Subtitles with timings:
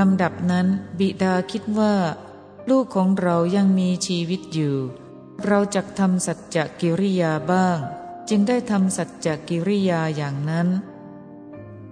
[0.00, 0.66] ลำดับนั้น
[0.98, 1.94] บิดาคิดว่า
[2.70, 4.76] ลูกของเรายังมีชีวิตอยู่
[5.46, 7.78] เราจะทำสัจจกิริยาบ้าง
[8.28, 10.68] จึงได้ทำสัจจกิริยาอย่างนั้น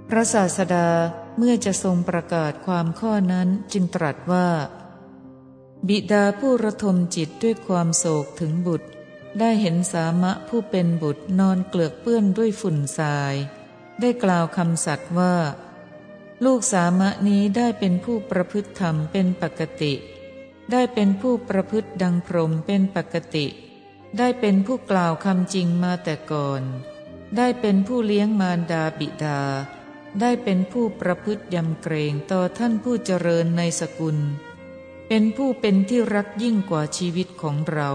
[0.09, 0.89] พระศาสดา
[1.37, 4.49] เมื่อจะทรงประกาศความข้อนั้นจึงตรัสว่า
[5.89, 8.89] บิดาผู้ระทมจิตด้วยความโศกถึงบุตร
[9.39, 13.35] ได้เห็นสามะผู้เป็นบุตรนอนเกลือกเปื้อนด้วยฝุ่นทราย
[14.01, 15.35] ได้กล่าวคำสัตว์ว่า
[16.45, 19.93] ลูกสามะนี้ได้เป็นผู้ประพฤติธรรมเป็นปกติ
[20.73, 23.47] ได้เป็นผู้ประพฤติดังพรหมเป็นปกติ
[24.19, 26.63] ได้เป็นผู้กล่าวคำจริงมาแต่ก่อน
[27.37, 29.41] ได้เป็นผู้เลี้ยงมารดาบิดา
[30.21, 34.19] ได้เป็นผู้ประพฤติยำเกรงต่อท่านผู้เจริญในสกุล
[35.09, 37.91] เป็นผู้เป็นที่รักยิ่งกว่าชีวิตของเรา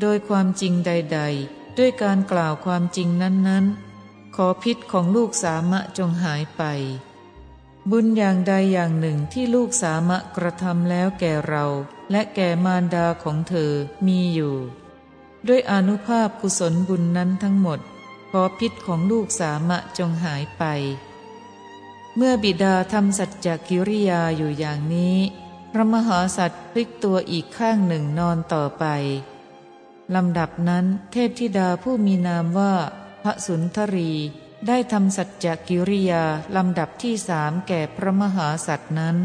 [0.00, 6.62] โดยความจริงใด ๆ ด้วยการกล่าวความจริงนั้นๆ ขอพิษของลูกสามะจงหายไป
[7.90, 11.64] บุญอย่างใดอย่างหนึ่งที่ลูกสามะกระทำแล้วแก่เรา
[12.10, 13.72] และแก่มารดาของเธอ
[14.06, 14.56] มีอยู่
[15.48, 17.80] ด้วยอนุภาพกุศลบุญนั้นทั้งหมด
[18.30, 20.64] ขอพิษของลูกสามะจงหายไป
[22.16, 25.16] เมื่อบิดาทำสัจจกิริยาอยู่อย่างนี้
[25.72, 28.84] พระมหาสัตว์พลิกตัวอีกข้างหนึ่งนอนต่อไป
[30.14, 32.74] ลำดับนั้นเทพธิดาผู้มีนามว่า
[33.22, 34.10] พระสุนทรี
[34.66, 36.24] ได้ทำสัจจกิริยา
[36.56, 39.16] ลำดับที่สามแก่พระมหาสัตว์นั้น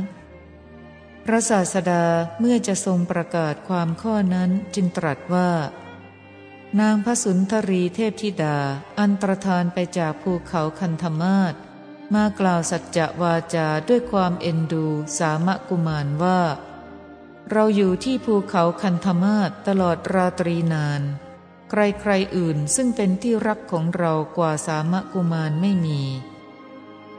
[1.25, 2.03] พระศาสดา
[2.39, 5.51] เมื่อจะทรงประกาศความข้อนั้นจึงตรัสว่า
[6.79, 8.57] นางพระสุนทรีเทพธิดา
[8.99, 11.53] อันตรธานไปจากภูเขาคันธมาศ
[12.15, 14.85] มากล่าวสัจจะวาจาด้วยความเอ็นดู
[15.17, 16.41] สามะกุมารว่า
[17.51, 21.01] เราอยู่ที่ภูเขาคันธมาศตลอดราตรีนาน
[21.69, 26.01] ใครๆอื่นซึ่งเป็นที่รักของเรากว่าสามะกุมารไม่มี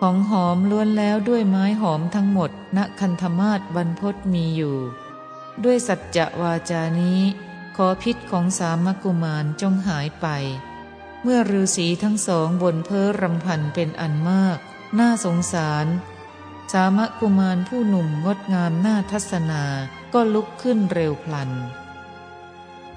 [0.01, 4.77] ของหอมล้วนแล้วด้วยไม้หอมทั้งหมดณคันธมาศบรรพศมีอยู่
[5.65, 7.21] ด้วยสัจจะวาจานี้
[7.77, 10.27] ขอพิษของสามะกุมารจงหายไป
[11.23, 14.59] เมื่อฤาษีทั้งสองบนเพ้อรำพันเป็นอันมาก
[14.99, 15.87] น่าสงสาร
[16.73, 19.63] สามะกุมารผู้หนุ่มงดงามน่าทัศนา
[20.13, 21.51] ก็ลุกขึ้นเร็วพลัน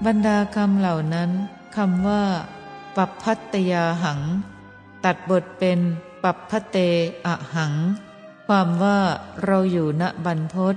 [0.06, 1.31] บรรดาคำเหล่านั้น
[1.75, 2.23] คำว่า
[2.95, 4.22] ปัปพัตยาหัง
[5.06, 5.79] ตัดบทเป็น
[6.23, 6.78] ปัปพเต
[7.25, 7.73] อะหัง
[8.47, 9.00] ความว่า
[9.44, 10.75] เราอยู่ณบรรพศ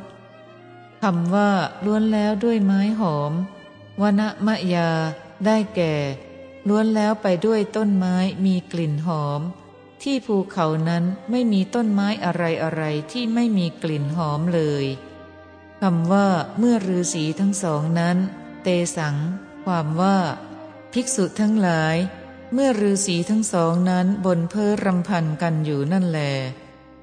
[1.03, 1.51] คำว่า
[1.85, 3.33] ล้วนแล้วด้วยไม้หอม
[4.01, 4.91] วณมะยา
[5.47, 5.95] ได้แก่
[6.69, 9.41] ล้วนแล้วไปด้วยต้นไม้มีกลิ่นหอม
[10.03, 14.85] ที่ภูเขานั้นไม่มีต้นไม้อะไรอะไรที่ไม่มีกลิ่นหอมเลย
[15.81, 16.27] คำว่า
[16.59, 18.17] เมื่อฤาษีทั้งสองนั้น
[18.65, 19.17] เตสัง
[19.65, 20.19] ความว่า
[20.93, 21.97] ภิกษุทั้งหลาย
[22.53, 26.21] เมื่อฤาษีทั้งสองนั้นบนเพ้อรำพันกันอยู่นั่นแล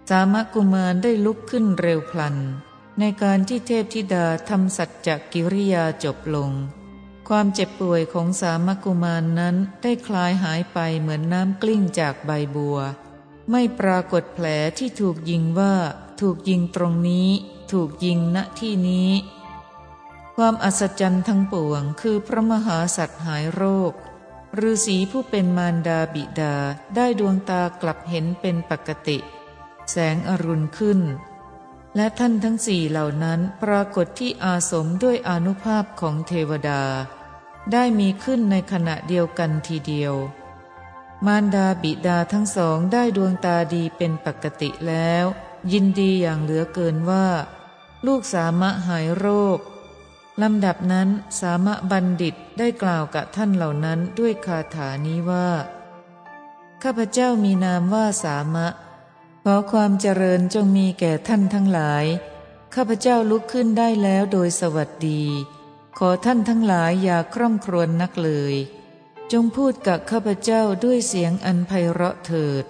[0.10, 2.36] สามกุมารได้ลุกขึ้นเร็วพลัน
[3.00, 6.52] ในการที่เทพธิดาทำสัจจกิริยาจบลง
[7.28, 12.78] ความเจ็บป่วยของสามกุมารนนั้นได้คลายหายไปเหมือนน้ำกลิ้งจากใบบัว
[13.52, 14.46] ไม่ปรากฏแผล
[14.78, 15.76] ที่ถูกยิงว่า
[16.22, 17.30] ถูกยิงตรงนี้
[17.72, 19.10] ถูกยิงณที่นี้
[20.44, 23.94] ความอัศจรรย์ทั้งปวง คือพระมหาสัตว์หายโรค
[24.70, 26.56] ฤาษีผู้เป็นมารดาบิดา
[26.96, 29.18] ได้ดวงตากลับเห็นเป็นปกติ
[29.92, 31.00] แสงอรุณขึ้น
[31.96, 36.84] และท่านทั้งสี่เหล่านั้นปรากฏที่อาสมด้วยอนุภาพของเทวดา
[37.72, 40.14] ได้มีขึ้นในขณะเดียวกันทีเดียว
[41.26, 45.26] มารดาบิดาทั้งสองได้ดวงตาดีเป็นปกติแล้ว
[45.72, 47.28] ยินดีอย่างเหลือเกินว่า
[48.06, 49.28] ลูกสามะหายโร
[49.60, 49.60] ค
[50.42, 51.10] ลำดับนั้น
[51.40, 55.50] สามะบัณฑิตได้กล่าวกับท่านเหล่านั้นด้วยคาถานี้ว่า
[56.84, 58.68] ข้าพเจ้ามีนามว่าสามะ
[59.44, 62.06] ขอความเจริญจงมีแก่ท่านทั้งหลาย
[62.76, 65.24] ข้าพเจ้าลุกขึ้นได้แล้วโดยสวัสดี
[65.98, 68.56] ขอท่านทั้งหลายอย่าคร่ำครวญนักเลย
[69.32, 72.66] จงพูดกับข้าพเจ้าด้วยเสียงอันไพเราะเถิด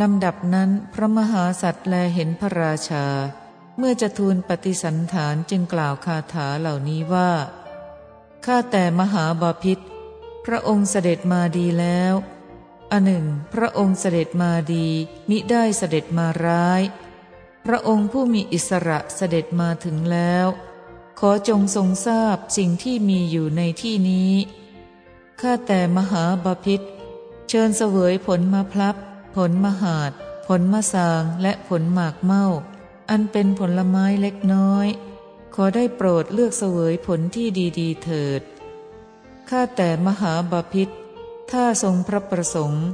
[0.00, 3.06] ลำดับนั้นพระมหาสัตว์แลเห็นพระราชา
[3.78, 7.32] เมื่อจะทูลปฏิสันฐานจึงกล่าวคาถาเหล่านี้ว่า
[8.44, 9.78] ข้าแต่มหาบาพิษ
[10.44, 12.14] พระองค์เสด็จมาดีแล้ว
[12.92, 13.24] อันหนึ่ง
[13.54, 14.86] พระองค์เสด็จมาดี
[15.28, 16.82] มิได้เสด็จมาร้าย
[17.66, 20.46] พระองค์ผู้มีอิสระเสด็จมาถึงแล้ว
[21.18, 24.32] ขอจงทรงทราบสิ่งที่มีอยู่ในที่นี้
[25.40, 26.80] ข้าแต่มหาบาพิษ
[27.48, 28.96] เชิญเสวยผลมะพลับ
[29.34, 30.12] ผลมหาด
[30.46, 32.44] ผลมะสางและผลหมากเมา
[33.10, 34.86] อันเป็นผลไม้เล็กน้อย
[35.54, 37.46] ขอได้โปรดเลือกเสวยผลที่
[37.78, 38.42] ดีๆเถิด
[39.48, 40.88] ข้าแต่มหาบาพิษ
[41.50, 42.86] ถ้าทรงพระประสงค์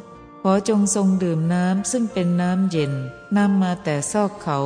[0.43, 2.93] ขอจงทรงดื่มน้ำซึ่งเป็นน้ำเย็น
[3.37, 4.59] นำมาแต่ซอกเขา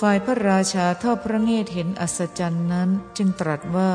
[0.00, 3.92] ฝ่ายพระราชาทอดพระเนตรเห็นอัศจรรย์นั้นจึงตรัสว่า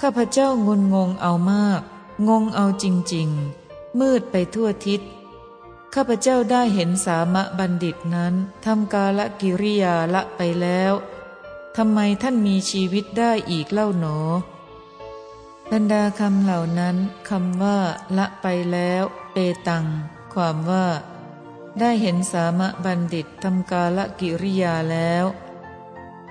[0.00, 1.82] ข้าพเจ้างุนงงเอามาก
[2.28, 3.28] งงเอาจริง
[3.64, 5.00] ๆ มืดไปทั่วทิศ
[5.94, 10.92] ข้าพเจ้าได้เห็นสามะบัณฑิตนั้นทำกาละกิริยาละไปแล้ว
[11.76, 14.18] ทำไมท่านมีชีวิตได้อีกเล่าหนอ
[15.70, 16.96] บรรดาคำเหล่านั้น
[17.28, 17.78] คำว่า
[18.16, 19.02] ละไปแล้ว
[19.32, 19.36] เป
[19.68, 19.86] ตัง
[20.34, 20.86] ความว่า
[21.78, 25.24] ได้เห็นสามะบัณฑิตทำกาละกิริยาแล้ว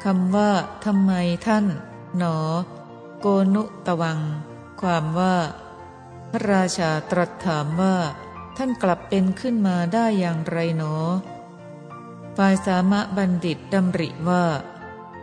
[0.03, 0.51] คำว่า
[0.85, 1.11] ทำไม
[1.47, 1.65] ท่าน
[2.17, 2.37] หนอ
[3.21, 4.19] โกนุตวัง
[4.81, 5.35] ความว่า
[6.31, 7.95] พระราชาตรัสถามว่า
[8.57, 10.95] ท่านกลับเป็นขึ้นมาได้อย่างไรหนอ
[12.37, 14.45] ฝ่ายสามะบัณฑิตดำริว่า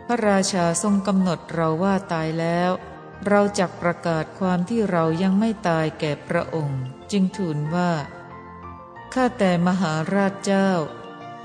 [0.07, 2.71] พระราชาทรงกำหนดเราว่าตายแล้ว
[3.27, 7.91] เราจักประกาศความที่เรายังไม่ตายแก่พระองค์ จึงทูลว่า
[9.13, 10.69] ข้าแต่มหาราชเจ้า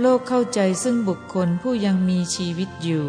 [0.01, 3.07] โลกเข้าใจซึ่งบุคคลผู้ยังมีชีวิตอยู่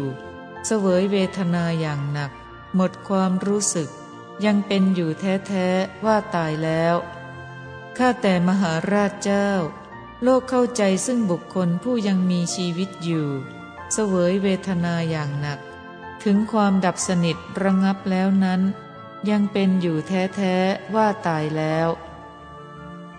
[0.66, 2.30] เสวยเวทนาอย่างหนัก
[2.74, 3.88] หมดความรู้สึก
[4.44, 6.94] ยังเป็นอยู่แท้ ๆ ว่าตายแล้ว
[7.98, 9.48] ข้าแต่มหาราชเจ้า
[10.22, 13.28] โลกเข้าใจซึ่งบุคคลผู้ยังมีชีวิตอยู่
[13.92, 15.58] เสวยเวทนาอย่างหนัก
[16.24, 18.60] ถึงความดับสนิทระงับแล้วนั้น
[19.30, 21.88] ยังเป็นอยู่แท้ๆว่าตายแล้ว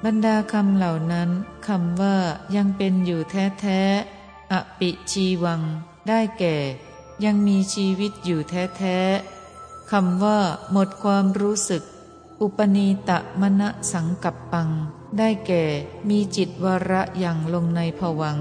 [0.03, 1.29] บรรดาคำเหล่านั้น
[1.67, 2.17] คำว่า
[2.55, 5.61] ยังเป็นอยู่แท้ๆอปิชีวัง
[6.07, 6.57] ได้แก่
[7.25, 10.39] ยังมีชีวิตอยู่แท้ๆคำว่า
[10.71, 11.83] หมดความรู้สึก
[12.41, 14.69] อุปนีตะมณะสังกับปัง
[15.17, 15.63] ได้แก่
[16.09, 18.39] มีจิตวระอย่างลงในผวัง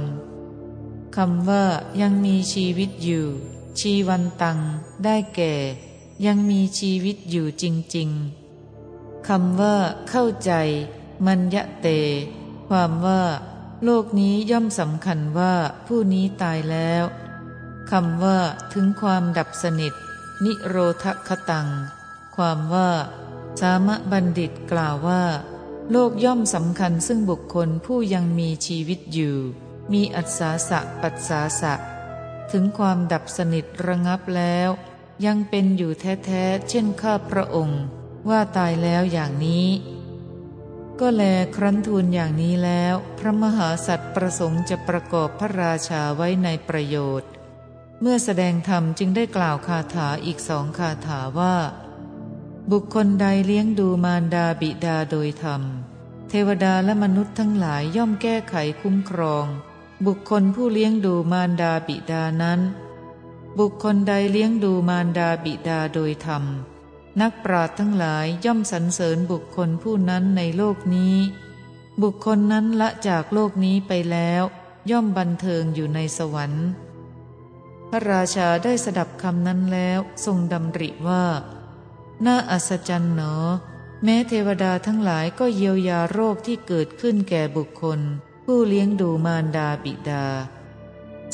[1.17, 1.65] คำว่า
[2.01, 3.27] ยังมีชีวิตอยู่
[3.79, 4.59] ชีวันตัง
[5.05, 5.55] ได้แก่
[6.27, 7.65] ยังมีชีวิตอยู่จ
[7.97, 8.09] ริง
[8.69, 9.77] ๆคำว่า
[10.09, 10.53] เข้าใจ
[11.27, 11.89] มัญญะเต
[12.69, 13.23] ความว่า
[13.85, 15.55] โลกนี้ย่อมสำคัญว่า
[15.87, 17.05] ผู้นี้ตายแล้ว
[17.91, 18.39] คำว่า
[18.73, 19.93] ถึงความดับสนิท
[20.45, 21.69] นิโรธคตัง
[22.37, 22.91] ความว่า
[23.61, 25.25] สามะบัณฑิตกล่าวว่า
[25.91, 29.37] โลกย่อมสำคัญซึ่งบุคคลผู้ยังมีชีวิตอยู่
[29.93, 31.75] มีอัศาสะปัสสาสะ
[32.53, 34.71] ถึงความดับสนิทระงับแล้ว
[35.27, 37.83] ยังเป็นอยู่แท้ๆเช่นข้าพระองค์
[38.29, 39.69] ว่าตายแล้วอย่างนี้
[41.01, 41.23] ก็แล
[41.57, 47.31] ครั้นทูลอย่างนี้แล้ว พระมหาสัตว์ประสงค์จะประกอบพระราชาไว้ในประโยชน์
[48.01, 51.57] เมื่อแสดงธรรมจึงได้กล่าวคาถาอีกสองคาถาว่า
[52.71, 55.63] บุคคลใดเลี้ยงดูมารดาบิดาโดยธรรม
[56.29, 59.47] เทวดาและมนุษย์ทั้งหลายย่อมแก้ไขคุ้มครอง
[60.07, 62.61] บุคคลผู้เลี้ยงดูมารดาบิดานั้น
[63.59, 66.45] บุคคลใดเลี้ยงดูมารดาบิดาโดยธรรม
[67.21, 71.17] นักปราชญ์ทั้งหลายย่อมสรรเสริญบุคคลผู้นั้นในโลกนี้
[72.03, 74.43] บุคคลนั้นละจากโลกนี้ไปแล้ว
[74.91, 76.67] ย่อมบันเทิงอยู่ในสวรรค์
[77.91, 81.25] พระราชาได้สดับคำนั้นแล้วทรงดำริว่า
[82.27, 83.35] น่าอัศจรรย์หนอ
[84.05, 88.01] แม้เทวดาทั้งหลายก็เยียวยาโรคที่เกิดขึ้นแก่บุคคล
[88.45, 90.27] ผู้เลี้ยงดูมารดาบิดา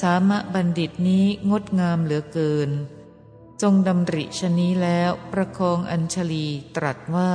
[0.01, 2.71] สามะบัณฑิตนี้งดงามเหลือเกิน
[3.63, 6.47] จงดำริชนี้แล้วประคองอัญชลี
[6.77, 7.33] ตรัสว่า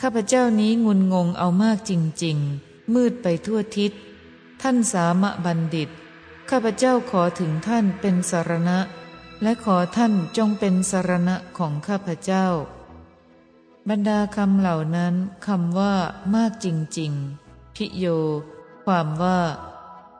[0.00, 1.92] ข้าพเจ้านี้งุนงงเอามากจ
[2.24, 3.92] ริง ๆ มืดไปทั่วทิศ
[4.62, 5.90] ท่านสามะบัณฑิต
[6.50, 8.78] ข้าพเจ้าขอถึงท่านเป็นสารณะ
[9.42, 12.46] และขอท่านจงเป็นสารณะของข้าพเจ้า
[13.88, 15.14] บรรดาคำเหล่านั้น
[15.46, 15.94] คำว่า
[16.34, 16.66] มากจ
[16.98, 18.06] ริงๆ พิโย
[18.84, 19.40] ความว่า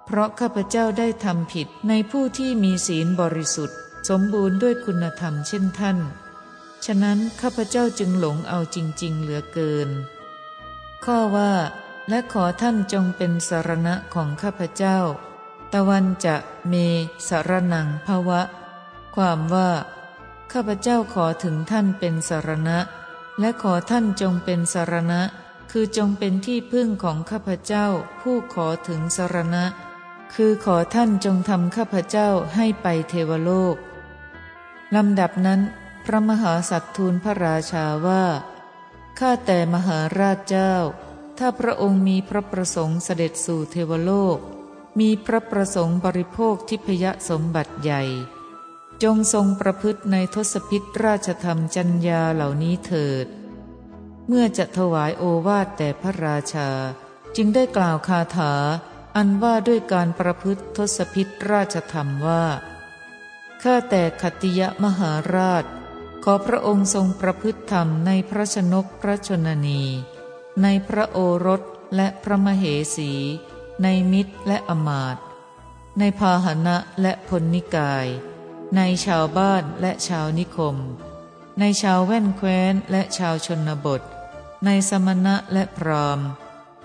[0.05, 5.99] เพราะข้าพเจ้าได้ทำผิดในผู้ที่มีศีลบริสุทธิ์ สมบูรณ์ด้วยคุณธรรมเช่นท่าน
[6.85, 9.89] ฉะนั้นข้าพเจ้าจึงหลงเอาจริง ๆ เหลือเกิน
[11.05, 11.53] ข้อว่า
[12.09, 14.99] และขอท่านจงเป็นสารณะของข้าพเจ้า
[15.73, 16.37] ตะวันจะ
[16.69, 16.75] เม
[17.29, 18.41] สารนังภวะ
[19.17, 19.71] ความว่า
[20.53, 22.79] ข้าพเจ้าขอถึงท่านเป็นสารณะ
[23.41, 25.21] และขอท่านจงเป็นสารณะ
[25.71, 27.87] คือจงเป็นที่พึ่งของข้าพเจ้า
[28.21, 29.65] ผู้ขอถึงสารณะ
[30.35, 33.77] คือขอท่านจงทำข้าพเจ้าให้ไปเทวโลก
[34.95, 35.61] ลำดับนั้น
[36.05, 38.25] พระมหาสัตทูลพระราชาว่า
[39.19, 40.75] ข้าแต่มหาราชเจ้า
[41.39, 44.39] ถ้าพระองค์มีพระประสงค์เสด็จสู่เทวโลก
[45.01, 48.03] มีพระประสงค์บริโภคทิพยสมบัติใหญ่
[49.03, 53.27] จงทรงประพฤติในทศพิษราชธรรมจัญญาเหล่านี้เถิด
[54.29, 56.71] เมื่อจะถวายโอวาทแต่พระราชา
[57.37, 58.55] จึงได้กล่าวคาถา
[59.17, 62.45] อันว่าด้วยการประพฤติทศพิษราชธรรมว่า
[63.63, 65.65] ข้าแต่ขติยมหาราช
[66.25, 69.83] ขอพระองค์ทรงประพฤติธรรมในพระชนกพระชนนี
[70.63, 71.63] ในพระโอรส
[71.97, 72.65] และพระมเห
[72.97, 73.13] สี
[73.83, 75.17] ในมิตรและอมาต
[75.99, 78.09] ในพาหนะและพลนิกาย
[78.77, 80.77] ในชาวบ้านและชาวนิคม
[81.59, 84.03] ในชาวแว่นแคว้นและชาวชนบท
[84.65, 86.21] ในสมณะและพราม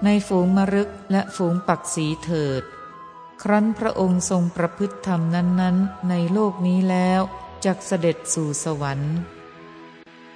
[0.03, 2.63] ในฝูงมรึกและฝูงปักสีเถิด
[3.41, 7.21] ครั้นพระองค์ทรงประพฤติธรรมนั้นๆ ในโลกนี้แล้ว
[7.65, 9.15] จักเสด็จสู่สวรรค์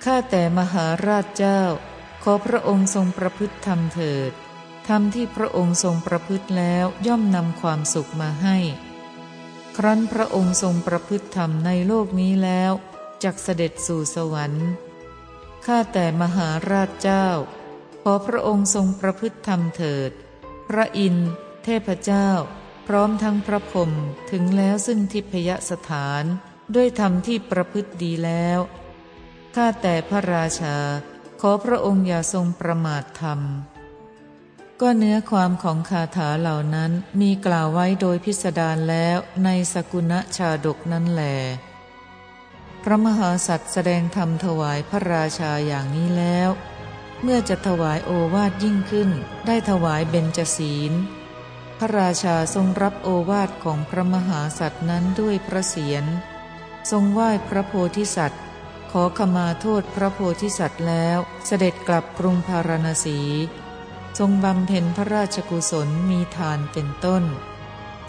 [0.03, 1.61] ข้าแต่มหาราชเจ้า
[2.23, 4.31] ขอพระองค์ทรงประพฤติธรรมเถิด
[4.87, 8.57] ธรรมที่พระองค์ทรงประพฤติแล้วย่อมนำความสุขมาให้
[9.83, 12.71] ครั้นพระองค์ทรงประพฤติธรรมในโลกนี้แล้ว
[13.23, 14.67] จักเสด็จสู่สวรรค์
[15.65, 17.27] ข้าแต่มหาราชเจ้า
[18.03, 20.11] ขอพระองค์ทรงประพฤติธรรมเถิด
[20.67, 21.29] พระอินทร์
[21.63, 22.29] เทพเจ้า
[22.87, 23.91] พร้อมทั้งพระพรหม
[24.31, 26.23] ถึงแล้วซึ่งทิพยสถาน
[26.75, 28.59] ด้วยธรรมที่ประพฤติดีแล้ว
[29.55, 30.77] ข้าแต่พระราชา
[31.41, 33.39] ขอพระองค์อย่าทรงประมาทธรรม
[34.81, 41.23] ก็เนื้อความของคาถาเหล่านั้นมีกล่าวไว้โดยพิสดารแล้วในสกุณชาดกนั้นแหล
[42.83, 46.49] พระมหาสัตว์แสดงธรรมถวายพระราชาอย่างนี้แล้ว
[47.21, 49.09] เมื่อจะถวายโอวาทยิ่งขึ้น
[49.47, 50.93] ได้ถวายเบญจศีล
[51.77, 56.05] พระราชาทรงรับโอวาทของพระมหาสัตว์นั้นด้วยพระเศียร
[56.91, 58.41] ทรงไหว้พระโพธิสัตว์
[58.91, 63.19] ขอขมาโทษพระโพธิสัตว์แล้ว เสด็จกลับกรุงพาราณสี
[64.19, 67.23] ทรงบำเพ็ญพระราชกุศลมีทานเป็นต้น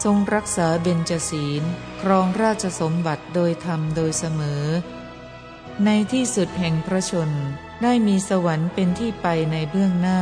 [0.03, 1.63] ทรงรักษาเบญจศีล
[2.01, 4.65] ครองราชสมบัติโดยธรรมโดยเสมอ
[5.85, 7.31] ในที่สุดแห่งพระชน
[7.83, 10.21] ได้มีสวรรค์เป็นที่ไปในเบื้องหน้า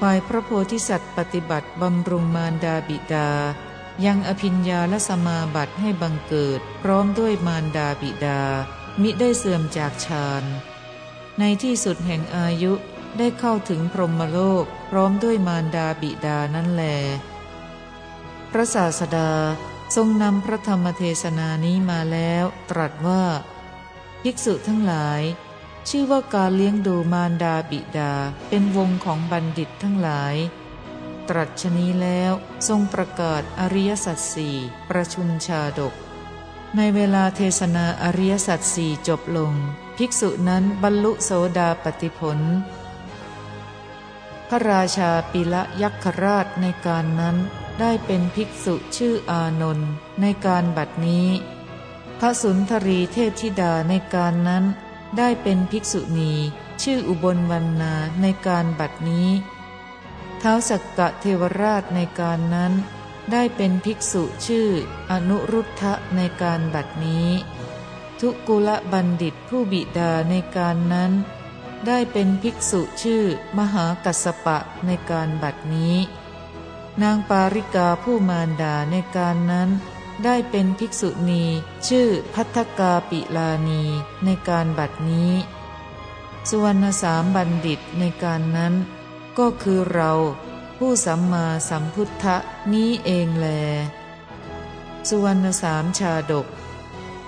[0.00, 3.30] ฝ่ายพระโพธิสัตว์ปฏิบัติบำรุงมารดาบิดา
[4.04, 8.42] ยังอภิญญาและสมาบัติให้บังเกิดพร้อมด้วยมารดาบิดา
[9.02, 10.44] มิได้เสื่อมจากฌาน
[11.38, 12.72] ในที่สุดแห่งอายุ
[13.18, 16.84] ได้เข้าถึงพรหมโลกพร้อมด้วยมารดาบิดานั่นแล
[18.52, 19.30] พระศาสดา
[19.96, 23.24] ทรงนำพระธรรมเทศนานี้มาแล้ว ตรัสว่า
[24.22, 25.22] ภิกษุทั้งหลาย
[25.88, 28.12] ชื่อว่าการเลี้ยงดูมารดาบิดา
[28.48, 30.36] เป็นวงของบัณฑิตทั้งหลาย
[31.28, 32.32] ตรัสชนี้แล้ว
[32.68, 34.56] ทรงประกาศอริยสัจสี่
[34.90, 35.94] ประชุมชาดก
[36.76, 39.52] ในเวลาเทศนาอริยสัจสี่จบลง
[39.96, 42.38] ภิกษุนั้นบรรลุโสดาปติผล
[44.48, 47.36] พระราชาปิละยักษราชในการนั้น
[47.80, 49.90] ได้เป็นภิกษุชื่ออานนท์
[50.20, 51.28] ในการบัดนี้
[52.20, 54.64] พระสุนทรีเทพธิดาในการนั้น
[55.16, 56.32] ได้เป็นภิกษุณี
[56.82, 59.28] ชื่ออุบลวรรณาในการบัดนี้
[60.38, 62.72] เท้าสักกะเทวราชในการนั้น
[63.32, 64.68] ได้เป็นภิกษุชื่อ
[65.10, 67.28] อนุรุทธะในการบัดนี้
[68.20, 71.12] ทุกุละบัณฑิตผู้บิดาในการนั้น
[71.86, 73.22] ได้เป็นภิกษุชื่อ
[73.58, 75.96] มหากัสปะในการบัดนี้
[77.02, 79.68] นางปาริกาผู้มารดาในการนั้น
[80.24, 81.44] ได้เป็นภิกษุณี
[81.88, 83.82] ชื่อพัทกาปิลานี
[84.24, 85.32] ในการบัดนี้
[86.48, 88.74] สุวรรณสามบัณฑิตในการนั้น
[89.38, 90.12] ก็คือเรา
[90.78, 92.36] ผู้สัมมาสัมพุทธะ
[92.72, 93.46] นี้เองแล
[95.08, 96.46] สุวรรณสามชาดก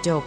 [0.06, 0.24] จบ